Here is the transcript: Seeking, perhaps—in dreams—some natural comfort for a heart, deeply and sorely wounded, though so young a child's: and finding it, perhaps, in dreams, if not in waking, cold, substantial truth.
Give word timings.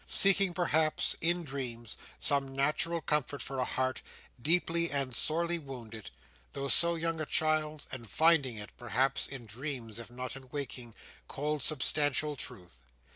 Seeking, 0.07 0.55
perhaps—in 0.55 1.43
dreams—some 1.43 2.55
natural 2.55 3.01
comfort 3.01 3.43
for 3.43 3.59
a 3.59 3.63
heart, 3.63 4.01
deeply 4.41 4.89
and 4.89 5.15
sorely 5.15 5.59
wounded, 5.59 6.09
though 6.53 6.69
so 6.69 6.95
young 6.95 7.21
a 7.21 7.25
child's: 7.27 7.85
and 7.91 8.09
finding 8.09 8.57
it, 8.57 8.71
perhaps, 8.77 9.27
in 9.27 9.45
dreams, 9.45 9.99
if 9.99 10.09
not 10.09 10.35
in 10.35 10.49
waking, 10.49 10.95
cold, 11.27 11.61
substantial 11.61 12.35
truth. 12.35 12.79